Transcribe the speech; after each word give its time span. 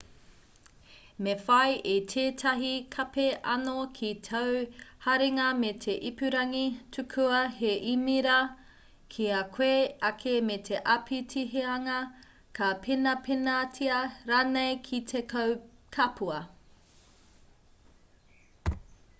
me 1.25 1.33
whai 1.47 1.73
i 1.89 1.97
tētahi 2.13 2.69
kape 2.95 3.25
anō 3.55 3.75
ki 3.99 4.07
tāu 4.27 4.55
haringa 5.03 5.49
me 5.59 5.69
te 5.85 5.95
ipurangi 6.11 6.63
tukua 6.97 7.43
he 7.59 7.75
īmera 7.93 8.39
ki 9.17 9.29
a 9.41 9.43
koe 9.59 9.69
ake 10.11 10.35
me 10.49 10.57
te 10.71 10.81
āpitihanga 10.95 11.99
ka 12.61 12.71
penapenatia 12.89 14.03
rānei 14.33 14.83
ki 14.91 15.05
te 15.15 15.25
kapua 15.99 16.43